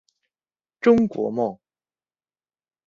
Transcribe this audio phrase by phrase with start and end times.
[0.79, 1.59] 中國夢